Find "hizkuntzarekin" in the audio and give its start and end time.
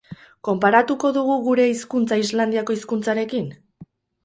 2.79-3.49